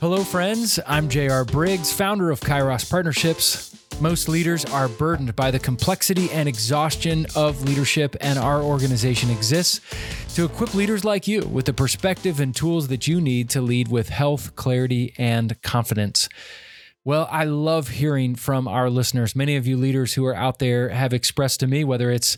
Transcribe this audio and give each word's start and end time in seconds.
Hello, 0.00 0.24
friends. 0.24 0.80
I'm 0.86 1.10
JR 1.10 1.42
Briggs, 1.42 1.92
founder 1.92 2.30
of 2.30 2.40
Kairos 2.40 2.88
Partnerships. 2.88 3.76
Most 4.00 4.30
leaders 4.30 4.64
are 4.64 4.88
burdened 4.88 5.36
by 5.36 5.50
the 5.50 5.58
complexity 5.58 6.30
and 6.30 6.48
exhaustion 6.48 7.26
of 7.36 7.60
leadership, 7.64 8.16
and 8.22 8.38
our 8.38 8.62
organization 8.62 9.28
exists 9.28 9.82
to 10.36 10.46
equip 10.46 10.72
leaders 10.72 11.04
like 11.04 11.28
you 11.28 11.42
with 11.42 11.66
the 11.66 11.74
perspective 11.74 12.40
and 12.40 12.56
tools 12.56 12.88
that 12.88 13.06
you 13.06 13.20
need 13.20 13.50
to 13.50 13.60
lead 13.60 13.88
with 13.88 14.08
health, 14.08 14.56
clarity, 14.56 15.12
and 15.18 15.60
confidence. 15.60 16.30
Well, 17.02 17.26
I 17.30 17.44
love 17.44 17.88
hearing 17.88 18.34
from 18.34 18.68
our 18.68 18.90
listeners. 18.90 19.34
Many 19.34 19.56
of 19.56 19.66
you 19.66 19.78
leaders 19.78 20.12
who 20.12 20.26
are 20.26 20.34
out 20.34 20.58
there 20.58 20.90
have 20.90 21.14
expressed 21.14 21.60
to 21.60 21.66
me, 21.66 21.82
whether 21.82 22.10
it's 22.10 22.36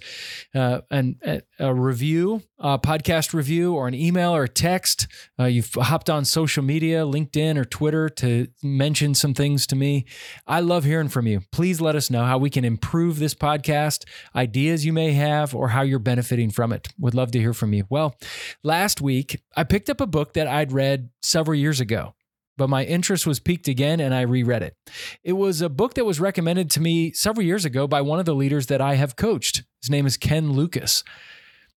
uh, 0.55 0.83
an, 0.89 1.19
a 1.59 1.75
review, 1.75 2.45
a 2.61 2.79
podcast 2.79 3.35
review, 3.35 3.75
or 3.75 3.89
an 3.89 3.95
email 3.95 4.33
or 4.33 4.45
a 4.45 4.49
text. 4.49 5.09
Uh, 5.37 5.47
you've 5.47 5.75
hopped 5.75 6.09
on 6.09 6.25
social 6.25 6.63
media, 6.63 7.01
LinkedIn 7.01 7.57
or 7.57 7.65
Twitter 7.65 8.09
to 8.11 8.47
mention 8.63 9.17
some 9.17 9.35
things 9.35 9.67
to 9.67 9.75
me. 9.75 10.07
I 10.47 10.61
love 10.61 10.85
hearing 10.85 11.09
from 11.09 11.27
you. 11.27 11.41
Please 11.51 11.81
let 11.81 11.97
us 11.97 12.09
know 12.09 12.25
how 12.25 12.39
we 12.39 12.49
can 12.49 12.65
improve 12.65 13.19
this 13.19 13.35
podcast, 13.35 14.05
ideas 14.37 14.87
you 14.87 14.93
may 14.93 15.11
have, 15.11 15.57
or 15.57 15.71
how 15.71 15.83
you're 15.83 15.99
benefiting 15.99 16.51
from 16.51 16.73
it. 16.73 16.87
Would 17.01 17.15
love 17.15 17.33
to 17.33 17.41
hear 17.41 17.53
from 17.53 17.73
you. 17.73 17.85
Well, 17.91 18.15
last 18.63 19.01
week, 19.01 19.43
I 19.57 19.65
picked 19.65 19.91
up 19.91 20.01
a 20.01 20.07
book 20.07 20.35
that 20.35 20.47
I'd 20.47 20.71
read 20.71 21.11
several 21.21 21.57
years 21.57 21.81
ago 21.81 22.15
but 22.57 22.69
my 22.69 22.85
interest 22.85 23.27
was 23.27 23.41
piqued 23.41 23.69
again 23.69 24.01
and 24.01 24.15
I 24.15 24.23
reread 24.23 24.63
it. 24.63 24.77
It 25.25 25.33
was 25.33 25.61
a 25.61 25.69
book 25.69 25.95
that 25.95 26.05
was 26.05 26.21
recommended 26.21 26.71
to 26.73 26.81
me 26.81 27.13
several 27.13 27.45
years 27.45 27.65
ago 27.65 27.87
by 27.87 28.01
one 28.01 28.19
of 28.19 28.25
the 28.25 28.35
leaders 28.35 28.67
that 28.67 28.81
I 28.81 28.95
have 28.95 29.17
coached. 29.17 29.65
His 29.83 29.91
name 29.91 30.07
is 30.07 30.17
Ken 30.17 30.53
Lucas. 30.53 31.03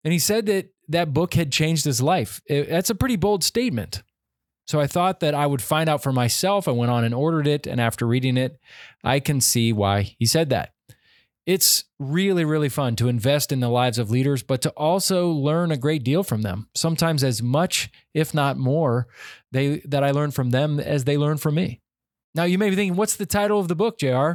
And 0.05 0.13
he 0.13 0.19
said 0.19 0.47
that 0.47 0.71
that 0.89 1.15
book 1.15 1.35
had 1.35 1.51
changed 1.51 1.85
his 1.85 2.03
life. 2.03 2.41
It, 2.47 2.69
that's 2.69 2.91
a 2.91 2.95
pretty 2.95 3.17
bold 3.17 3.43
statement. 3.43 4.03
So 4.67 4.81
I 4.81 4.87
thought 4.87 5.21
that 5.21 5.35
I 5.35 5.47
would 5.47 5.63
find 5.63 5.89
out 5.89 6.03
for 6.03 6.13
myself. 6.13 6.69
I 6.69 6.73
went 6.73 6.91
on 6.91 7.05
and 7.05 7.15
ordered 7.15 7.47
it. 7.47 7.67
And 7.67 7.81
after 7.81 8.07
reading 8.07 8.37
it, 8.37 8.59
I 9.03 9.21
can 9.21 9.41
see 9.41 9.73
why 9.73 10.15
he 10.19 10.27
said 10.27 10.51
that. 10.51 10.74
It's 11.47 11.85
really, 11.99 12.45
really 12.45 12.71
fun 12.71 12.97
to 12.97 13.09
invest 13.09 13.53
in 13.53 13.61
the 13.61 13.69
lives 13.69 13.99
of 13.99 14.11
leaders, 14.11 14.43
but 14.43 14.63
to 14.63 14.71
also 14.71 15.29
learn 15.29 15.71
a 15.71 15.77
great 15.77 16.03
deal 16.03 16.23
from 16.23 16.41
them. 16.41 16.69
Sometimes 16.75 17.23
as 17.23 17.43
much, 17.43 17.91
if 18.15 18.33
not 18.33 18.57
more, 18.57 19.09
they 19.53 19.81
that 19.85 20.03
I 20.03 20.11
learn 20.11 20.31
from 20.31 20.51
them 20.51 20.81
as 20.81 21.05
they 21.05 21.19
learn 21.19 21.37
from 21.37 21.57
me. 21.57 21.83
Now 22.35 22.45
you 22.45 22.57
may 22.57 22.71
be 22.71 22.77
thinking, 22.77 22.97
what's 22.97 23.17
the 23.17 23.27
title 23.27 23.61
of 23.61 23.69
the 23.69 23.77
book, 23.77 23.99
JR? 23.99 24.33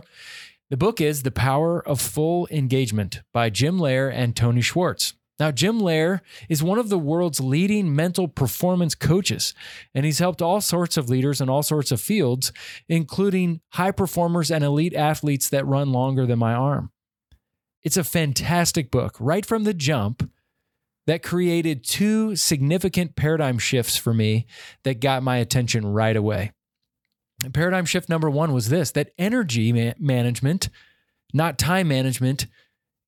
The 0.69 0.77
book 0.77 1.01
is 1.01 1.23
The 1.23 1.31
Power 1.31 1.85
of 1.85 1.99
Full 1.99 2.47
Engagement 2.51 3.21
by 3.33 3.49
Jim 3.49 3.79
Loehr 3.79 4.09
and 4.09 4.35
Tony 4.35 4.61
Schwartz. 4.61 5.15
Now, 5.39 5.51
Jim 5.51 5.79
Loehr 5.79 6.21
is 6.49 6.61
one 6.61 6.77
of 6.77 6.89
the 6.89 6.99
world's 6.99 7.39
leading 7.39 7.95
mental 7.95 8.27
performance 8.27 8.93
coaches, 8.93 9.53
and 9.95 10.05
he's 10.05 10.19
helped 10.19 10.41
all 10.41 10.59
sorts 10.59 10.97
of 10.97 11.09
leaders 11.09 11.39
in 11.39 11.49
all 11.49 11.63
sorts 11.63 11.91
of 11.91 12.01
fields, 12.01 12.51
including 12.89 13.61
high 13.69 13.91
performers 13.91 14.51
and 14.51 14.65
elite 14.65 14.93
athletes 14.93 15.49
that 15.49 15.65
run 15.65 15.93
longer 15.93 16.25
than 16.25 16.39
my 16.39 16.53
arm. 16.53 16.91
It's 17.83 17.97
a 17.97 18.03
fantastic 18.03 18.91
book, 18.91 19.15
right 19.19 19.45
from 19.45 19.63
the 19.63 19.73
jump, 19.73 20.29
that 21.07 21.23
created 21.23 21.83
two 21.83 22.35
significant 22.35 23.15
paradigm 23.15 23.57
shifts 23.57 23.97
for 23.97 24.13
me 24.13 24.45
that 24.83 24.99
got 24.99 25.23
my 25.23 25.37
attention 25.37 25.87
right 25.87 26.15
away. 26.15 26.51
And 27.43 27.53
paradigm 27.53 27.85
shift 27.85 28.09
number 28.09 28.29
one 28.29 28.53
was 28.53 28.69
this 28.69 28.91
that 28.91 29.11
energy 29.17 29.71
ma- 29.73 29.93
management, 29.97 30.69
not 31.33 31.57
time 31.57 31.87
management, 31.87 32.47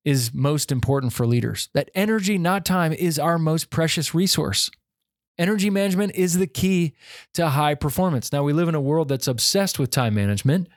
is 0.04 0.34
most 0.34 0.72
important 0.72 1.12
for 1.12 1.26
leaders. 1.26 1.68
That 1.74 1.90
energy, 1.94 2.38
not 2.38 2.64
time, 2.64 2.92
is 2.92 3.18
our 3.18 3.38
most 3.38 3.70
precious 3.70 4.14
resource. 4.14 4.70
Energy 5.38 5.70
management 5.70 6.14
is 6.14 6.38
the 6.38 6.46
key 6.46 6.94
to 7.34 7.50
high 7.50 7.74
performance. 7.74 8.32
Now, 8.32 8.42
we 8.42 8.52
live 8.52 8.68
in 8.68 8.74
a 8.74 8.80
world 8.80 9.08
that's 9.08 9.28
obsessed 9.28 9.78
with 9.78 9.90
time 9.90 10.14
management. 10.14 10.68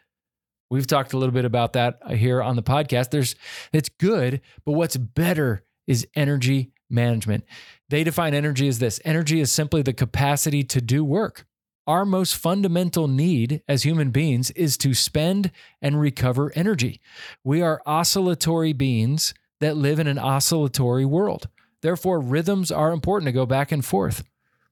We've 0.70 0.88
talked 0.88 1.14
a 1.14 1.18
little 1.18 1.34
bit 1.34 1.46
about 1.46 1.74
that 1.74 2.00
here 2.10 2.42
on 2.42 2.56
the 2.56 2.64
podcast. 2.64 3.12
There's 3.12 3.36
it's 3.72 3.90
good, 3.90 4.42
but 4.66 4.74
what's 4.74 4.98
better 4.98 5.64
is 5.88 6.08
energy 6.16 6.72
management. 6.90 7.46
They 7.90 8.04
define 8.04 8.34
energy 8.34 8.68
as 8.68 8.80
this. 8.80 9.00
Energy 9.06 9.40
is 9.40 9.52
simply 9.52 9.82
the 9.82 9.94
capacity 9.94 10.64
to 10.64 10.82
do 10.82 11.04
work. 11.04 11.46
Our 11.88 12.04
most 12.04 12.36
fundamental 12.36 13.08
need 13.08 13.62
as 13.68 13.84
human 13.84 14.10
beings 14.10 14.50
is 14.52 14.76
to 14.80 14.96
spend 14.96 15.52
and 15.82 16.00
recover 16.00 16.52
energy. 16.56 17.00
We 17.44 17.62
are 17.62 17.82
oscillatory 17.86 18.74
beings 18.74 19.36
that 19.60 19.78
live 19.78 20.00
in 20.00 20.08
an 20.08 20.18
oscillatory 20.18 21.06
world. 21.06 21.48
Therefore, 21.82 22.20
rhythms 22.20 22.72
are 22.72 22.92
important 22.92 23.28
to 23.28 23.32
go 23.32 23.46
back 23.46 23.72
and 23.72 23.86
forth. 23.86 24.24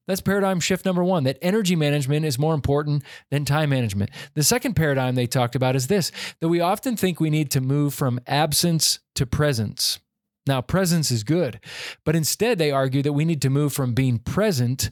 That's 0.08 0.22
paradigm 0.22 0.60
shift 0.60 0.86
number 0.86 1.04
one 1.04 1.24
that 1.24 1.38
energy 1.42 1.76
management 1.76 2.26
is 2.26 2.38
more 2.38 2.54
important 2.54 3.04
than 3.32 3.46
time 3.46 3.70
management. 3.70 4.12
The 4.34 4.44
second 4.44 4.76
paradigm 4.76 5.16
they 5.16 5.28
talked 5.28 5.56
about 5.56 5.76
is 5.76 5.88
this 5.88 6.12
that 6.40 6.50
we 6.50 6.60
often 6.60 6.98
think 6.98 7.20
we 7.20 7.30
need 7.30 7.52
to 7.52 7.62
move 7.62 7.94
from 7.94 8.20
absence 8.28 9.00
to 9.16 9.26
presence. 9.26 10.00
Now, 10.46 10.62
presence 10.62 11.10
is 11.10 11.24
good, 11.24 11.62
but 12.04 12.18
instead 12.18 12.58
they 12.58 12.72
argue 12.72 13.02
that 13.02 13.14
we 13.14 13.24
need 13.24 13.42
to 13.44 13.50
move 13.50 13.72
from 13.72 13.94
being 13.94 14.20
present 14.20 14.92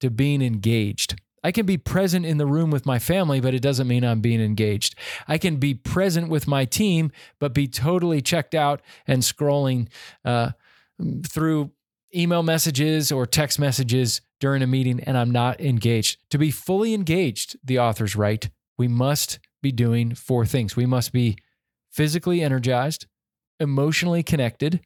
to 0.00 0.10
being 0.10 0.42
engaged. 0.42 1.20
I 1.44 1.50
can 1.50 1.66
be 1.66 1.76
present 1.76 2.24
in 2.24 2.38
the 2.38 2.46
room 2.46 2.70
with 2.70 2.86
my 2.86 3.00
family, 3.00 3.40
but 3.40 3.52
it 3.52 3.62
doesn't 3.62 3.88
mean 3.88 4.04
I'm 4.04 4.20
being 4.20 4.40
engaged. 4.40 4.94
I 5.26 5.38
can 5.38 5.56
be 5.56 5.74
present 5.74 6.28
with 6.28 6.46
my 6.46 6.64
team, 6.64 7.10
but 7.40 7.52
be 7.52 7.66
totally 7.66 8.22
checked 8.22 8.54
out 8.54 8.80
and 9.08 9.22
scrolling 9.22 9.88
uh, 10.24 10.50
through 11.26 11.72
email 12.14 12.42
messages 12.42 13.10
or 13.10 13.26
text 13.26 13.58
messages 13.58 14.20
during 14.40 14.62
a 14.62 14.66
meeting 14.66 15.00
and 15.00 15.16
I'm 15.16 15.30
not 15.30 15.60
engaged. 15.60 16.18
To 16.30 16.38
be 16.38 16.50
fully 16.50 16.94
engaged, 16.94 17.56
the 17.64 17.78
authors 17.78 18.16
write, 18.16 18.50
we 18.78 18.88
must 18.88 19.38
be 19.62 19.72
doing 19.72 20.14
four 20.14 20.44
things. 20.44 20.76
We 20.76 20.86
must 20.86 21.12
be 21.12 21.36
physically 21.90 22.42
energized, 22.42 23.06
emotionally 23.60 24.22
connected, 24.22 24.80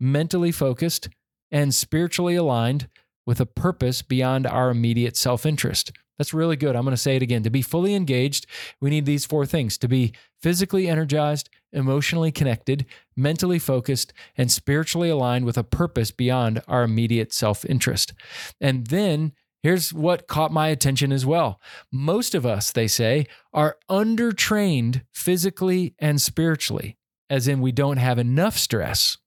mentally 0.00 0.52
focused, 0.52 1.08
and 1.50 1.74
spiritually 1.74 2.34
aligned 2.34 2.88
with 3.26 3.40
a 3.40 3.46
purpose 3.46 4.02
beyond 4.02 4.46
our 4.46 4.70
immediate 4.70 5.16
self 5.16 5.44
interest. 5.44 5.92
That's 6.22 6.32
really 6.32 6.54
good. 6.54 6.76
I'm 6.76 6.84
going 6.84 6.92
to 6.94 6.96
say 6.96 7.16
it 7.16 7.22
again. 7.22 7.42
To 7.42 7.50
be 7.50 7.62
fully 7.62 7.96
engaged, 7.96 8.46
we 8.80 8.90
need 8.90 9.06
these 9.06 9.24
four 9.24 9.44
things 9.44 9.76
to 9.78 9.88
be 9.88 10.12
physically 10.40 10.86
energized, 10.86 11.50
emotionally 11.72 12.30
connected, 12.30 12.86
mentally 13.16 13.58
focused, 13.58 14.12
and 14.36 14.48
spiritually 14.48 15.08
aligned 15.08 15.46
with 15.46 15.58
a 15.58 15.64
purpose 15.64 16.12
beyond 16.12 16.62
our 16.68 16.84
immediate 16.84 17.32
self 17.32 17.64
interest. 17.64 18.12
And 18.60 18.86
then 18.86 19.32
here's 19.64 19.92
what 19.92 20.28
caught 20.28 20.52
my 20.52 20.68
attention 20.68 21.10
as 21.10 21.26
well. 21.26 21.60
Most 21.90 22.36
of 22.36 22.46
us, 22.46 22.70
they 22.70 22.86
say, 22.86 23.26
are 23.52 23.78
undertrained 23.90 25.02
physically 25.12 25.96
and 25.98 26.22
spiritually, 26.22 26.98
as 27.28 27.48
in 27.48 27.60
we 27.60 27.72
don't 27.72 27.96
have 27.96 28.20
enough 28.20 28.56
stress, 28.56 29.18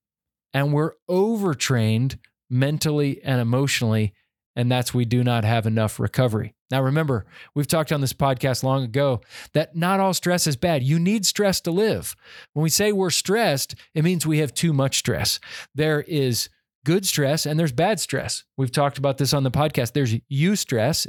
and 0.54 0.72
we're 0.72 0.92
overtrained 1.10 2.18
mentally 2.48 3.22
and 3.22 3.38
emotionally, 3.38 4.14
and 4.56 4.72
that's 4.72 4.94
we 4.94 5.04
do 5.04 5.22
not 5.22 5.44
have 5.44 5.66
enough 5.66 6.00
recovery. 6.00 6.54
Now, 6.70 6.82
remember, 6.82 7.26
we've 7.54 7.68
talked 7.68 7.92
on 7.92 8.00
this 8.00 8.12
podcast 8.12 8.64
long 8.64 8.82
ago 8.82 9.20
that 9.52 9.76
not 9.76 10.00
all 10.00 10.14
stress 10.14 10.46
is 10.46 10.56
bad. 10.56 10.82
You 10.82 10.98
need 10.98 11.24
stress 11.24 11.60
to 11.60 11.70
live. 11.70 12.16
When 12.54 12.64
we 12.64 12.70
say 12.70 12.90
we're 12.90 13.10
stressed, 13.10 13.76
it 13.94 14.02
means 14.02 14.26
we 14.26 14.38
have 14.38 14.52
too 14.52 14.72
much 14.72 14.98
stress. 14.98 15.38
There 15.74 16.00
is 16.00 16.48
good 16.84 17.06
stress 17.06 17.46
and 17.46 17.58
there's 17.58 17.72
bad 17.72 18.00
stress. 18.00 18.44
We've 18.56 18.72
talked 18.72 18.98
about 18.98 19.18
this 19.18 19.34
on 19.34 19.42
the 19.42 19.50
podcast. 19.50 19.92
There's 19.92 20.14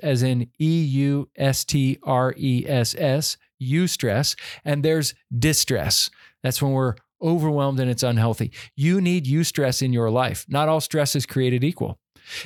as 0.04 0.24
in 0.24 0.50
E 0.60 0.84
U 0.84 1.30
S 1.36 1.64
T 1.64 1.98
R 2.04 2.34
E 2.38 2.66
S 2.68 2.96
S, 2.98 3.38
eustress, 3.62 4.36
and 4.66 4.84
there's 4.84 5.14
distress. 5.38 6.10
That's 6.44 6.62
when 6.62 6.72
we're 6.72 6.96
overwhelmed 7.22 7.80
and 7.80 7.90
it's 7.90 8.04
unhealthy. 8.04 8.52
You 8.76 9.02
need 9.02 9.26
eustress 9.26 9.82
in 9.82 9.94
your 9.94 10.10
life. 10.10 10.46
Not 10.48 10.70
all 10.70 10.82
stress 10.82 11.16
is 11.16 11.26
created 11.26 11.64
equal. 11.64 12.00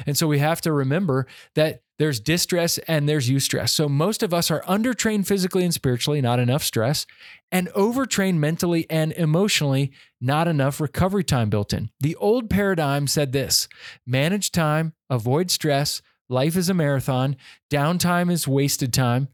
And 0.06 0.18
so 0.18 0.28
we 0.28 0.40
have 0.40 0.62
to 0.62 0.72
remember 0.72 1.28
that 1.56 1.82
there's 2.02 2.20
distress 2.20 2.80
and 2.88 3.08
there's 3.08 3.30
eustress. 3.30 3.70
So 3.70 3.88
most 3.88 4.24
of 4.24 4.34
us 4.34 4.50
are 4.50 4.64
undertrained 4.64 5.28
physically 5.28 5.64
and 5.64 5.72
spiritually, 5.72 6.20
not 6.20 6.40
enough 6.40 6.64
stress, 6.64 7.06
and 7.52 7.70
overtrained 7.76 8.42
mentally 8.42 8.88
and 8.90 9.12
emotionally, 9.12 9.92
not 10.20 10.48
enough 10.48 10.82
recovery 10.82 11.24
time 11.24 11.52
built 11.52 11.74
in. 11.74 11.92
The 12.00 12.16
old 12.16 12.50
paradigm 12.50 13.06
said 13.06 13.34
this 13.34 13.68
manage 14.06 14.52
time, 14.52 14.94
avoid 15.12 15.52
stress, 15.52 16.02
life 16.28 16.56
is 16.56 16.70
a 16.70 16.74
marathon, 16.74 17.36
downtime 17.70 18.32
is 18.32 18.48
wasted 18.48 18.94
time, 18.94 19.28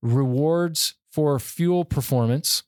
rewards 0.00 0.94
for 1.10 1.38
fuel 1.38 1.84
performance. 1.84 2.62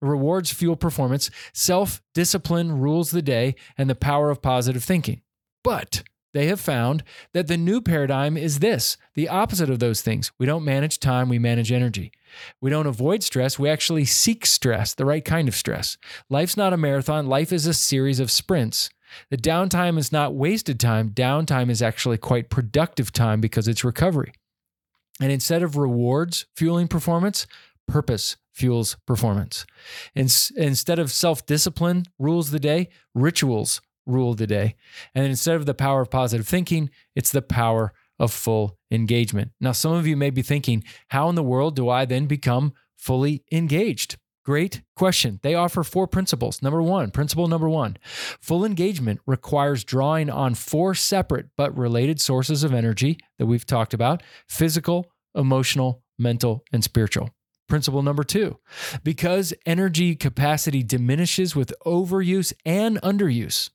Rewards 0.00 0.52
fuel 0.52 0.74
performance, 0.74 1.30
self 1.52 2.02
discipline 2.12 2.78
rules 2.78 3.12
the 3.12 3.22
day, 3.22 3.54
and 3.78 3.88
the 3.88 3.94
power 3.94 4.30
of 4.30 4.42
positive 4.42 4.82
thinking. 4.82 5.22
But 5.62 6.02
they 6.32 6.46
have 6.46 6.60
found 6.60 7.04
that 7.34 7.46
the 7.46 7.56
new 7.56 7.80
paradigm 7.80 8.36
is 8.36 8.58
this 8.58 8.96
the 9.14 9.28
opposite 9.28 9.70
of 9.70 9.78
those 9.78 10.00
things. 10.00 10.32
We 10.38 10.46
don't 10.46 10.64
manage 10.64 10.98
time, 10.98 11.28
we 11.28 11.38
manage 11.38 11.70
energy. 11.70 12.12
We 12.60 12.70
don't 12.70 12.86
avoid 12.86 13.22
stress, 13.22 13.58
we 13.58 13.68
actually 13.68 14.06
seek 14.06 14.46
stress, 14.46 14.94
the 14.94 15.04
right 15.04 15.24
kind 15.24 15.48
of 15.48 15.54
stress. 15.54 15.98
Life's 16.30 16.56
not 16.56 16.72
a 16.72 16.78
marathon, 16.78 17.26
life 17.26 17.52
is 17.52 17.66
a 17.66 17.74
series 17.74 18.20
of 18.20 18.30
sprints. 18.30 18.90
The 19.30 19.36
downtime 19.36 19.98
is 19.98 20.10
not 20.10 20.34
wasted 20.34 20.80
time, 20.80 21.10
downtime 21.10 21.70
is 21.70 21.82
actually 21.82 22.18
quite 22.18 22.48
productive 22.48 23.12
time 23.12 23.40
because 23.40 23.68
it's 23.68 23.84
recovery. 23.84 24.32
And 25.20 25.30
instead 25.30 25.62
of 25.62 25.76
rewards 25.76 26.46
fueling 26.56 26.88
performance, 26.88 27.46
purpose 27.86 28.36
fuels 28.52 28.96
performance. 29.06 29.66
instead 30.14 30.98
of 30.98 31.10
self 31.10 31.44
discipline 31.46 32.04
rules 32.18 32.50
the 32.50 32.60
day, 32.60 32.88
rituals 33.14 33.80
rule 34.06 34.34
the 34.34 34.46
day. 34.46 34.76
And 35.14 35.26
instead 35.26 35.56
of 35.56 35.66
the 35.66 35.74
power 35.74 36.02
of 36.02 36.10
positive 36.10 36.46
thinking, 36.46 36.90
it's 37.14 37.30
the 37.30 37.42
power 37.42 37.92
of 38.18 38.32
full 38.32 38.78
engagement. 38.90 39.52
Now, 39.60 39.72
some 39.72 39.92
of 39.92 40.06
you 40.06 40.16
may 40.16 40.30
be 40.30 40.42
thinking, 40.42 40.84
how 41.08 41.28
in 41.28 41.34
the 41.34 41.42
world 41.42 41.76
do 41.76 41.88
I 41.88 42.04
then 42.04 42.26
become 42.26 42.72
fully 42.96 43.44
engaged? 43.50 44.16
Great 44.44 44.82
question. 44.96 45.38
They 45.42 45.54
offer 45.54 45.84
four 45.84 46.08
principles. 46.08 46.62
Number 46.62 46.82
one, 46.82 47.12
principle 47.12 47.46
number 47.46 47.68
one 47.68 47.96
full 48.40 48.64
engagement 48.64 49.20
requires 49.24 49.84
drawing 49.84 50.28
on 50.28 50.54
four 50.54 50.94
separate 50.94 51.46
but 51.56 51.76
related 51.76 52.20
sources 52.20 52.64
of 52.64 52.74
energy 52.74 53.18
that 53.38 53.46
we've 53.46 53.66
talked 53.66 53.94
about 53.94 54.22
physical, 54.48 55.06
emotional, 55.34 56.02
mental, 56.18 56.64
and 56.72 56.82
spiritual. 56.82 57.30
Principle 57.68 58.02
number 58.02 58.24
two 58.24 58.58
because 59.04 59.54
energy 59.64 60.16
capacity 60.16 60.82
diminishes 60.82 61.54
with 61.54 61.72
overuse 61.86 62.52
and 62.64 63.00
underuse, 63.00 63.70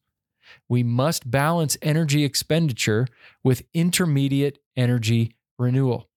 we 0.69 0.83
must 0.83 1.29
balance 1.29 1.77
energy 1.81 2.23
expenditure 2.23 3.07
with 3.43 3.63
intermediate 3.73 4.59
energy 4.75 5.35
renewal. 5.57 6.09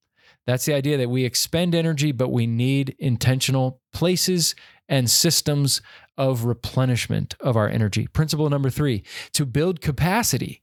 That's 0.46 0.64
the 0.64 0.74
idea 0.74 0.96
that 0.98 1.10
we 1.10 1.24
expend 1.24 1.74
energy, 1.74 2.12
but 2.12 2.30
we 2.30 2.46
need 2.46 2.96
intentional 2.98 3.80
places 3.92 4.54
and 4.88 5.08
systems 5.08 5.80
of 6.18 6.44
replenishment 6.44 7.34
of 7.40 7.56
our 7.56 7.68
energy. 7.68 8.06
Principle 8.08 8.50
number 8.50 8.70
three 8.70 9.04
to 9.32 9.46
build 9.46 9.80
capacity, 9.80 10.62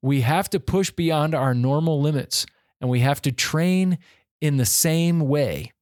we 0.00 0.20
have 0.20 0.50
to 0.50 0.60
push 0.60 0.90
beyond 0.90 1.34
our 1.34 1.54
normal 1.54 2.00
limits 2.00 2.46
and 2.80 2.90
we 2.90 3.00
have 3.00 3.22
to 3.22 3.32
train 3.32 3.98
in 4.40 4.56
the 4.56 4.66
same 4.66 5.20
way 5.20 5.72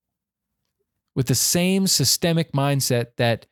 with 1.16 1.26
the 1.26 1.34
same 1.34 1.86
systemic 1.86 2.52
mindset 2.52 3.16
that 3.16 3.46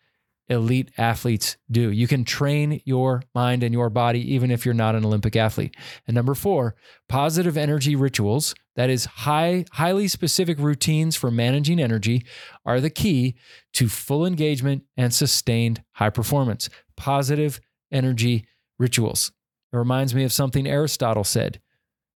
elite 0.48 0.90
athletes 0.96 1.56
do. 1.70 1.90
You 1.90 2.06
can 2.06 2.24
train 2.24 2.80
your 2.84 3.22
mind 3.34 3.62
and 3.62 3.72
your 3.72 3.90
body 3.90 4.34
even 4.34 4.50
if 4.50 4.64
you're 4.64 4.74
not 4.74 4.94
an 4.94 5.04
Olympic 5.04 5.36
athlete. 5.36 5.76
And 6.06 6.14
number 6.14 6.34
4, 6.34 6.74
positive 7.08 7.56
energy 7.56 7.94
rituals, 7.94 8.54
that 8.76 8.90
is 8.90 9.04
high 9.04 9.64
highly 9.72 10.08
specific 10.08 10.58
routines 10.58 11.16
for 11.16 11.30
managing 11.30 11.80
energy 11.80 12.24
are 12.64 12.80
the 12.80 12.90
key 12.90 13.34
to 13.74 13.88
full 13.88 14.24
engagement 14.24 14.84
and 14.96 15.12
sustained 15.12 15.82
high 15.92 16.10
performance. 16.10 16.68
Positive 16.96 17.60
energy 17.92 18.46
rituals. 18.78 19.32
It 19.72 19.76
reminds 19.76 20.14
me 20.14 20.24
of 20.24 20.32
something 20.32 20.66
Aristotle 20.66 21.24
said. 21.24 21.60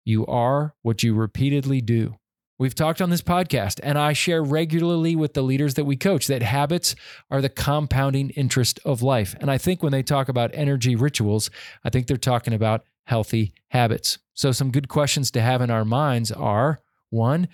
You 0.05 0.27
are 0.27 0.75
what 0.83 1.03
you 1.03 1.15
repeatedly 1.15 1.81
do. 1.81 2.17
We've 2.63 2.77
talked 2.77 3.03
on 3.03 3.11
this 3.11 3.23
podcast, 3.23 3.81
and 3.83 3.99
I 3.99 4.13
share 4.13 4.41
regularly 4.41 5.17
with 5.17 5.35
the 5.35 5.43
leaders 5.43 5.75
that 5.75 5.85
we 5.85 5.97
coach 5.97 6.29
that 6.29 6.45
habits 6.45 6.95
are 7.29 7.41
the 7.41 7.49
compounding 7.49 8.31
interest 8.31 8.79
of 8.85 9.03
life. 9.03 9.35
And 9.41 9.51
I 9.51 9.59
think 9.59 9.83
when 9.83 9.91
they 9.91 10.05
talk 10.05 10.29
about 10.29 10.53
energy 10.55 10.95
rituals, 10.95 11.51
I 11.83 11.91
think 11.91 12.07
they're 12.07 12.17
talking 12.17 12.55
about 12.55 12.85
healthy 13.07 13.53
habits. 13.71 14.19
So, 14.35 14.53
some 14.53 14.71
good 14.71 14.87
questions 14.87 15.33
to 15.33 15.41
have 15.41 15.61
in 15.61 15.73
our 15.73 15.85
minds 15.85 16.31
are 16.31 16.79
one, 17.11 17.49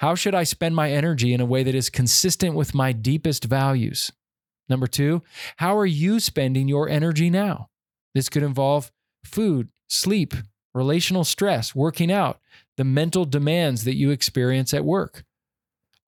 how 0.00 0.14
should 0.14 0.34
I 0.34 0.44
spend 0.44 0.76
my 0.76 0.92
energy 0.92 1.32
in 1.32 1.40
a 1.40 1.46
way 1.46 1.62
that 1.62 1.74
is 1.74 1.88
consistent 1.88 2.54
with 2.54 2.74
my 2.74 2.92
deepest 2.92 3.44
values? 3.44 4.12
Number 4.68 4.86
two, 4.86 5.22
how 5.56 5.78
are 5.78 5.86
you 5.86 6.20
spending 6.20 6.68
your 6.68 6.90
energy 6.90 7.30
now? 7.30 7.70
This 8.14 8.28
could 8.28 8.42
involve 8.42 8.92
food, 9.24 9.70
sleep, 9.88 10.34
relational 10.74 11.24
stress, 11.24 11.74
working 11.74 12.12
out, 12.12 12.38
the 12.76 12.84
mental 12.84 13.24
demands 13.24 13.84
that 13.84 13.96
you 13.96 14.10
experience 14.10 14.72
at 14.72 14.84
work. 14.84 15.24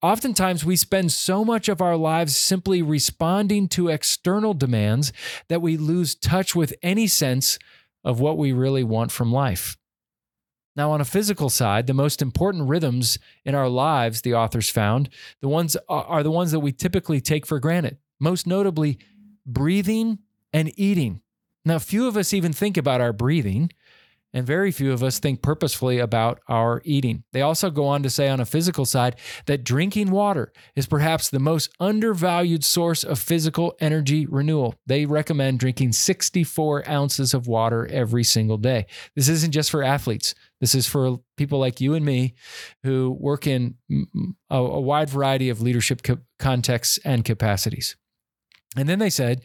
Oftentimes, 0.02 0.64
we 0.64 0.76
spend 0.76 1.12
so 1.12 1.44
much 1.44 1.68
of 1.68 1.80
our 1.80 1.96
lives 1.96 2.36
simply 2.36 2.82
responding 2.82 3.68
to 3.68 3.88
external 3.88 4.52
demands 4.52 5.12
that 5.48 5.62
we 5.62 5.78
lose 5.78 6.14
touch 6.14 6.54
with 6.54 6.74
any 6.82 7.06
sense 7.06 7.58
of 8.04 8.20
what 8.20 8.36
we 8.36 8.52
really 8.52 8.84
want 8.84 9.10
from 9.10 9.32
life. 9.32 9.78
Now, 10.76 10.90
on 10.90 11.00
a 11.00 11.06
physical 11.06 11.48
side, 11.48 11.86
the 11.86 11.94
most 11.94 12.20
important 12.20 12.68
rhythms 12.68 13.18
in 13.44 13.54
our 13.54 13.68
lives, 13.68 14.20
the 14.20 14.34
authors 14.34 14.68
found, 14.68 15.08
the 15.40 15.48
ones 15.48 15.76
uh, 15.76 15.80
are 15.88 16.22
the 16.22 16.30
ones 16.30 16.50
that 16.52 16.60
we 16.60 16.72
typically 16.72 17.20
take 17.20 17.46
for 17.46 17.60
granted, 17.60 17.98
most 18.20 18.46
notably 18.46 18.98
breathing 19.46 20.18
and 20.52 20.72
eating. 20.78 21.22
Now, 21.64 21.78
few 21.78 22.06
of 22.06 22.16
us 22.16 22.34
even 22.34 22.52
think 22.52 22.76
about 22.76 23.00
our 23.00 23.12
breathing 23.12 23.70
and 24.34 24.44
very 24.44 24.72
few 24.72 24.92
of 24.92 25.02
us 25.02 25.20
think 25.20 25.40
purposefully 25.40 26.00
about 26.00 26.40
our 26.48 26.82
eating. 26.84 27.22
They 27.32 27.40
also 27.40 27.70
go 27.70 27.86
on 27.86 28.02
to 28.02 28.10
say 28.10 28.28
on 28.28 28.40
a 28.40 28.44
physical 28.44 28.84
side 28.84 29.16
that 29.46 29.62
drinking 29.62 30.10
water 30.10 30.52
is 30.74 30.86
perhaps 30.86 31.30
the 31.30 31.38
most 31.38 31.70
undervalued 31.78 32.64
source 32.64 33.04
of 33.04 33.20
physical 33.20 33.76
energy 33.80 34.26
renewal. 34.26 34.74
They 34.86 35.06
recommend 35.06 35.60
drinking 35.60 35.92
64 35.92 36.88
ounces 36.88 37.32
of 37.32 37.46
water 37.46 37.86
every 37.86 38.24
single 38.24 38.58
day. 38.58 38.86
This 39.14 39.28
isn't 39.28 39.52
just 39.52 39.70
for 39.70 39.84
athletes, 39.84 40.34
this 40.60 40.74
is 40.74 40.86
for 40.86 41.20
people 41.36 41.58
like 41.58 41.80
you 41.80 41.94
and 41.94 42.04
me 42.04 42.34
who 42.82 43.16
work 43.20 43.46
in 43.46 43.76
a, 44.50 44.56
a 44.56 44.80
wide 44.80 45.10
variety 45.10 45.48
of 45.48 45.62
leadership 45.62 46.02
co- 46.02 46.18
contexts 46.38 46.98
and 47.04 47.24
capacities. 47.24 47.96
And 48.76 48.88
then 48.88 48.98
they 48.98 49.10
said 49.10 49.42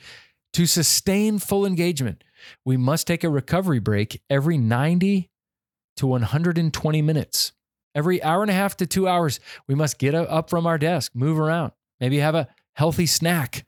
to 0.53 0.65
sustain 0.65 1.37
full 1.37 1.65
engagement, 1.65 2.23
we 2.65 2.77
must 2.77 3.07
take 3.07 3.23
a 3.23 3.29
recovery 3.29 3.79
break 3.79 4.21
every 4.29 4.57
90 4.57 5.29
to 5.97 6.07
120 6.07 7.01
minutes. 7.01 7.53
Every 7.95 8.21
hour 8.23 8.41
and 8.41 8.51
a 8.51 8.53
half 8.53 8.77
to 8.77 8.85
two 8.85 9.07
hours, 9.07 9.39
we 9.67 9.75
must 9.75 9.97
get 9.97 10.15
up 10.15 10.49
from 10.49 10.65
our 10.65 10.77
desk, 10.77 11.11
move 11.15 11.39
around, 11.39 11.71
maybe 11.99 12.19
have 12.19 12.35
a 12.35 12.47
healthy 12.73 13.05
snack. 13.05 13.65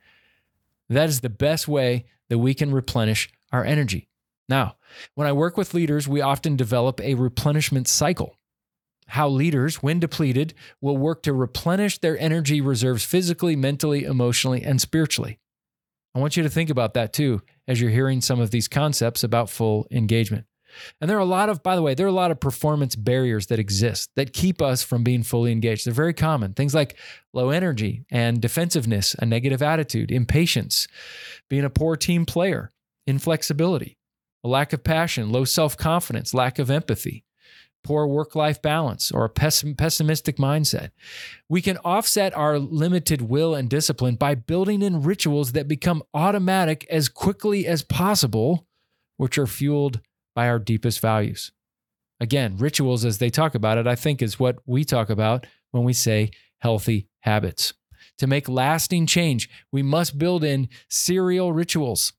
That 0.90 1.10
is 1.10 1.22
the 1.22 1.30
best 1.30 1.68
way 1.68 2.06
that 2.30 2.38
we 2.38 2.54
can 2.54 2.72
replenish 2.72 3.30
our 3.52 3.66
energy. 3.66 4.08
Now, 4.48 4.76
when 5.16 5.28
I 5.28 5.32
work 5.32 5.58
with 5.58 5.74
leaders, 5.74 6.08
we 6.08 6.22
often 6.22 6.56
develop 6.56 7.00
a 7.02 7.16
replenishment 7.16 7.88
cycle. 7.88 8.38
How 9.08 9.28
leaders, 9.28 9.78
when 9.78 10.00
depleted, 10.00 10.54
will 10.80 10.98
work 10.98 11.24
to 11.24 11.34
replenish 11.34 12.00
their 12.00 12.18
energy 12.20 12.62
reserves 12.62 13.04
physically, 13.04 13.56
mentally, 13.56 14.06
emotionally, 14.06 14.64
and 14.64 14.80
spiritually. 14.80 15.40
I 16.14 16.20
want 16.20 16.36
you 16.36 16.44
to 16.44 16.50
think 16.50 16.70
about 16.70 16.94
that 16.96 17.14
too 17.14 17.42
as 17.68 17.80
you're 17.80 17.90
hearing 17.90 18.22
some 18.22 18.40
of 18.40 18.52
these 18.52 18.68
concepts 18.68 19.24
about 19.24 19.50
full 19.50 19.88
engagement. 19.92 20.46
And 21.00 21.10
there 21.10 21.18
are 21.18 21.22
a 21.22 21.26
lot 21.26 21.50
of, 21.50 21.64
by 21.64 21.76
the 21.76 21.82
way, 21.82 21.94
there 21.94 22.06
are 22.06 22.10
a 22.10 22.14
lot 22.14 22.32
of 22.32 22.40
performance 22.40 22.96
barriers 22.96 23.48
that 23.48 23.60
exist 23.60 24.10
that 24.16 24.34
keep 24.34 24.62
us 24.62 24.84
from 24.84 25.04
being 25.04 25.24
fully 25.24 25.52
engaged. 25.52 25.86
They're 25.86 25.94
very 25.94 26.14
common. 26.14 26.54
Things 26.54 26.74
like 26.74 26.98
low 27.34 27.50
energy 27.50 28.06
and 28.10 28.42
defensiveness, 28.42 29.16
a 29.20 29.26
negative 29.26 29.62
attitude, 29.62 30.12
impatience, 30.12 30.88
being 31.50 31.66
a 31.66 31.70
poor 31.70 31.96
team 31.98 32.26
player, 32.26 32.72
inflexibility, 33.06 33.98
a 34.44 34.48
lack 34.48 34.74
of 34.74 34.84
passion, 34.84 35.32
low 35.32 35.46
self 35.46 35.76
confidence, 35.78 36.34
lack 36.34 36.60
of 36.60 36.72
empathy, 36.72 37.26
poor 37.84 38.08
work 38.08 38.36
life 38.36 38.62
balance, 38.62 39.12
or 39.12 39.26
a 39.26 39.30
pessimistic 39.30 40.38
mindset. 40.38 40.92
We 41.50 41.62
can 41.62 41.78
offset 41.78 42.36
our 42.36 42.60
limited 42.60 43.22
will 43.22 43.56
and 43.56 43.70
discipline 43.70 44.16
by 44.16 44.36
building 44.36 44.82
in 44.82 45.02
rituals 45.02 45.54
that 45.54 45.68
become 45.68 46.04
automatic 46.14 46.86
as 46.90 47.10
quickly 47.10 47.66
as 47.66 47.84
possible, 47.84 48.68
which 49.18 49.38
are 49.38 49.48
fueled 49.48 50.00
by 50.36 50.48
our 50.48 50.60
deepest 50.60 51.00
values. 51.00 51.52
Again, 52.20 52.56
rituals, 52.58 53.04
as 53.04 53.18
they 53.18 53.32
talk 53.32 53.56
about 53.56 53.80
it, 53.80 53.88
I 53.88 53.96
think 53.96 54.22
is 54.22 54.40
what 54.40 54.60
we 54.66 54.86
talk 54.86 55.10
about 55.10 55.48
when 55.72 55.84
we 55.84 55.94
say 55.94 56.30
healthy 56.60 57.08
habits. 57.22 57.74
To 58.20 58.28
make 58.28 58.48
lasting 58.48 59.08
change, 59.08 59.50
we 59.72 59.82
must 59.82 60.20
build 60.20 60.44
in 60.44 60.70
serial 60.88 61.52
rituals, 61.52 62.14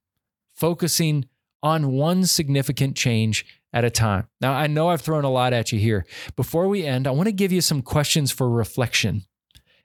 focusing 0.57 1.27
on 1.63 1.93
one 1.93 2.27
significant 2.27 2.97
change 2.97 3.47
at 3.73 3.85
a 3.85 3.91
time. 3.91 4.29
Now, 4.41 4.53
I 4.53 4.67
know 4.67 4.89
I've 4.89 5.01
thrown 5.01 5.25
a 5.25 5.31
lot 5.31 5.53
at 5.53 5.73
you 5.73 5.79
here. 5.79 6.05
Before 6.37 6.69
we 6.69 6.85
end, 6.85 7.07
I 7.07 7.11
want 7.11 7.27
to 7.29 7.33
give 7.33 7.53
you 7.53 7.61
some 7.61 7.83
questions 7.83 8.31
for 8.31 8.49
reflection. 8.49 9.23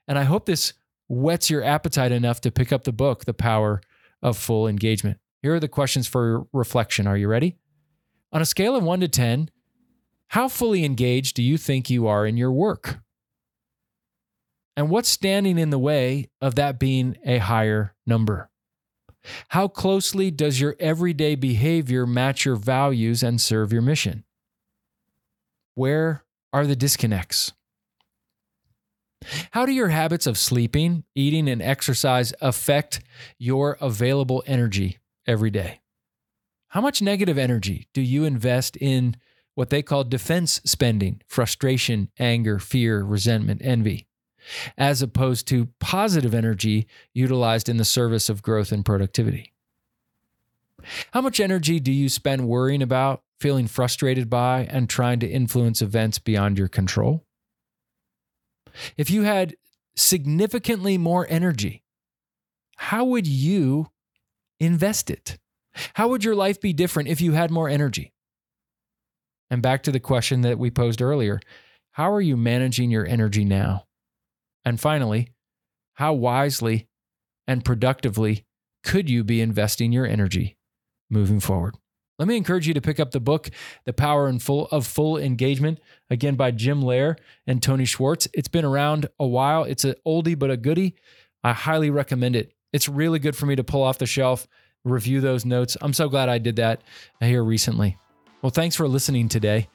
And 0.06 0.18
I 0.18 0.24
hope 0.24 0.46
this 0.46 0.74
whets 1.08 1.48
your 1.48 1.64
appetite 1.64 2.12
enough 2.12 2.40
to 2.42 2.50
pick 2.50 2.72
up 2.72 2.84
the 2.84 2.92
book, 2.92 3.24
The 3.24 3.34
Power 3.34 3.80
of 4.22 4.36
Full 4.36 4.68
Engagement. 4.68 5.18
Here 5.42 5.54
are 5.54 5.60
the 5.60 5.68
questions 5.68 6.06
for 6.06 6.46
reflection. 6.52 7.06
Are 7.06 7.16
you 7.16 7.28
ready? 7.28 7.56
On 8.32 8.42
a 8.42 8.46
scale 8.46 8.76
of 8.76 8.84
one 8.84 9.00
to 9.00 9.08
10, 9.08 9.50
how 10.28 10.48
fully 10.48 10.84
engaged 10.84 11.36
do 11.36 11.42
you 11.42 11.56
think 11.56 11.88
you 11.88 12.06
are 12.06 12.26
in 12.26 12.36
your 12.36 12.52
work? 12.52 12.98
And 14.76 14.90
what's 14.90 15.08
standing 15.08 15.58
in 15.58 15.70
the 15.70 15.78
way 15.78 16.28
of 16.40 16.54
that 16.56 16.78
being 16.78 17.16
a 17.24 17.38
higher 17.38 17.94
number? 18.06 18.50
How 19.48 19.68
closely 19.68 20.30
does 20.30 20.60
your 20.60 20.76
everyday 20.80 21.34
behavior 21.34 22.06
match 22.06 22.44
your 22.44 22.56
values 22.56 23.22
and 23.22 23.40
serve 23.40 23.72
your 23.72 23.82
mission? 23.82 24.24
Where 25.74 26.24
are 26.52 26.66
the 26.66 26.76
disconnects? 26.76 27.52
How 29.52 29.66
do 29.66 29.72
your 29.72 29.88
habits 29.88 30.26
of 30.26 30.38
sleeping, 30.38 31.04
eating, 31.14 31.48
and 31.48 31.62
exercise 31.62 32.32
affect 32.40 33.00
your 33.38 33.76
available 33.80 34.42
energy 34.46 34.98
every 35.26 35.50
day? 35.50 35.80
How 36.68 36.80
much 36.80 37.00
negative 37.00 37.38
energy 37.38 37.88
do 37.94 38.00
you 38.00 38.24
invest 38.24 38.76
in 38.76 39.16
what 39.54 39.70
they 39.70 39.82
call 39.82 40.04
defense 40.04 40.60
spending, 40.64 41.20
frustration, 41.26 42.10
anger, 42.18 42.58
fear, 42.58 43.02
resentment, 43.02 43.60
envy, 43.64 44.07
as 44.76 45.02
opposed 45.02 45.46
to 45.48 45.68
positive 45.80 46.34
energy 46.34 46.86
utilized 47.12 47.68
in 47.68 47.76
the 47.76 47.84
service 47.84 48.28
of 48.28 48.42
growth 48.42 48.72
and 48.72 48.84
productivity. 48.84 49.52
How 51.12 51.20
much 51.20 51.40
energy 51.40 51.80
do 51.80 51.92
you 51.92 52.08
spend 52.08 52.48
worrying 52.48 52.82
about, 52.82 53.22
feeling 53.40 53.66
frustrated 53.66 54.30
by, 54.30 54.66
and 54.70 54.88
trying 54.88 55.20
to 55.20 55.28
influence 55.28 55.82
events 55.82 56.18
beyond 56.18 56.58
your 56.58 56.68
control? 56.68 57.24
If 58.96 59.10
you 59.10 59.22
had 59.22 59.56
significantly 59.96 60.98
more 60.98 61.26
energy, 61.28 61.82
how 62.76 63.04
would 63.04 63.26
you 63.26 63.90
invest 64.60 65.10
it? 65.10 65.38
How 65.94 66.08
would 66.08 66.24
your 66.24 66.34
life 66.34 66.60
be 66.60 66.72
different 66.72 67.08
if 67.08 67.20
you 67.20 67.32
had 67.32 67.50
more 67.50 67.68
energy? 67.68 68.12
And 69.50 69.62
back 69.62 69.82
to 69.84 69.92
the 69.92 70.00
question 70.00 70.42
that 70.42 70.58
we 70.58 70.70
posed 70.70 71.02
earlier 71.02 71.40
how 71.92 72.12
are 72.12 72.20
you 72.20 72.36
managing 72.36 72.92
your 72.92 73.04
energy 73.04 73.44
now? 73.44 73.87
And 74.68 74.78
finally, 74.78 75.30
how 75.94 76.12
wisely 76.12 76.88
and 77.46 77.64
productively 77.64 78.44
could 78.84 79.08
you 79.08 79.24
be 79.24 79.40
investing 79.40 79.92
your 79.92 80.06
energy 80.06 80.58
moving 81.08 81.40
forward? 81.40 81.76
Let 82.18 82.28
me 82.28 82.36
encourage 82.36 82.68
you 82.68 82.74
to 82.74 82.80
pick 82.82 83.00
up 83.00 83.12
the 83.12 83.18
book, 83.18 83.48
The 83.86 83.94
Power 83.94 84.26
and 84.26 84.42
Full 84.42 84.66
of 84.66 84.86
Full 84.86 85.16
Engagement, 85.16 85.80
again 86.10 86.34
by 86.34 86.50
Jim 86.50 86.82
Loehr 86.82 87.16
and 87.46 87.62
Tony 87.62 87.86
Schwartz. 87.86 88.28
It's 88.34 88.48
been 88.48 88.66
around 88.66 89.08
a 89.18 89.26
while. 89.26 89.64
It's 89.64 89.86
an 89.86 89.94
oldie 90.06 90.38
but 90.38 90.50
a 90.50 90.58
goodie. 90.58 90.96
I 91.42 91.54
highly 91.54 91.88
recommend 91.88 92.36
it. 92.36 92.52
It's 92.70 92.90
really 92.90 93.20
good 93.20 93.36
for 93.36 93.46
me 93.46 93.56
to 93.56 93.64
pull 93.64 93.82
off 93.82 93.96
the 93.96 94.04
shelf, 94.04 94.46
review 94.84 95.22
those 95.22 95.46
notes. 95.46 95.78
I'm 95.80 95.94
so 95.94 96.10
glad 96.10 96.28
I 96.28 96.36
did 96.36 96.56
that 96.56 96.82
here 97.20 97.42
recently. 97.42 97.96
Well, 98.42 98.50
thanks 98.50 98.76
for 98.76 98.86
listening 98.86 99.30
today. 99.30 99.68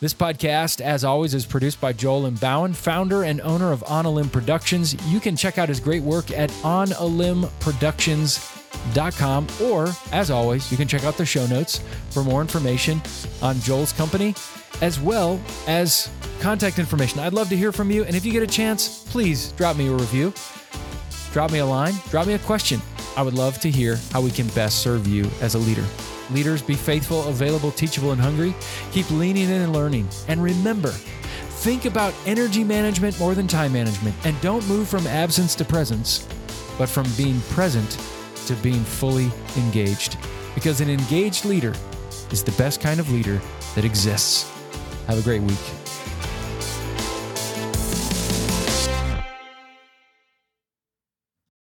This 0.00 0.14
podcast, 0.14 0.80
as 0.80 1.04
always, 1.04 1.34
is 1.34 1.44
produced 1.44 1.78
by 1.78 1.92
Joel 1.92 2.30
Bowen, 2.30 2.72
founder 2.72 3.24
and 3.24 3.38
owner 3.42 3.70
of 3.70 3.84
On 3.86 4.06
a 4.06 4.10
Limb 4.10 4.30
Productions. 4.30 4.94
You 5.12 5.20
can 5.20 5.36
check 5.36 5.58
out 5.58 5.68
his 5.68 5.78
great 5.78 6.02
work 6.02 6.30
at 6.30 6.48
onalimbproductions.com, 6.62 9.46
or 9.62 9.88
as 10.10 10.30
always, 10.30 10.70
you 10.70 10.78
can 10.78 10.88
check 10.88 11.04
out 11.04 11.18
the 11.18 11.26
show 11.26 11.46
notes 11.48 11.82
for 12.08 12.24
more 12.24 12.40
information 12.40 13.02
on 13.42 13.60
Joel's 13.60 13.92
company, 13.92 14.34
as 14.80 14.98
well 14.98 15.38
as 15.66 16.08
contact 16.40 16.78
information. 16.78 17.20
I'd 17.20 17.34
love 17.34 17.50
to 17.50 17.56
hear 17.56 17.70
from 17.70 17.90
you. 17.90 18.04
And 18.04 18.16
if 18.16 18.24
you 18.24 18.32
get 18.32 18.42
a 18.42 18.46
chance, 18.46 19.04
please 19.10 19.52
drop 19.52 19.76
me 19.76 19.88
a 19.88 19.92
review, 19.92 20.32
drop 21.34 21.52
me 21.52 21.58
a 21.58 21.66
line, 21.66 21.92
drop 22.08 22.26
me 22.26 22.32
a 22.32 22.38
question. 22.38 22.80
I 23.18 23.22
would 23.22 23.34
love 23.34 23.60
to 23.60 23.70
hear 23.70 23.98
how 24.12 24.22
we 24.22 24.30
can 24.30 24.46
best 24.48 24.78
serve 24.78 25.06
you 25.06 25.28
as 25.42 25.56
a 25.56 25.58
leader. 25.58 25.84
Leaders, 26.32 26.62
be 26.62 26.74
faithful, 26.74 27.28
available, 27.28 27.70
teachable, 27.70 28.12
and 28.12 28.20
hungry. 28.20 28.54
Keep 28.92 29.10
leaning 29.10 29.44
in 29.44 29.62
and 29.62 29.72
learning. 29.72 30.08
And 30.28 30.42
remember, 30.42 30.90
think 30.90 31.84
about 31.84 32.14
energy 32.26 32.64
management 32.64 33.18
more 33.18 33.34
than 33.34 33.46
time 33.46 33.72
management. 33.72 34.14
And 34.24 34.40
don't 34.40 34.66
move 34.68 34.88
from 34.88 35.06
absence 35.06 35.54
to 35.56 35.64
presence, 35.64 36.26
but 36.78 36.88
from 36.88 37.06
being 37.16 37.40
present 37.50 37.98
to 38.46 38.54
being 38.56 38.82
fully 38.82 39.30
engaged. 39.56 40.16
Because 40.54 40.80
an 40.80 40.90
engaged 40.90 41.44
leader 41.44 41.74
is 42.30 42.42
the 42.44 42.52
best 42.52 42.80
kind 42.80 43.00
of 43.00 43.10
leader 43.10 43.40
that 43.74 43.84
exists. 43.84 44.50
Have 45.06 45.18
a 45.18 45.22
great 45.22 45.42
week. 45.42 45.79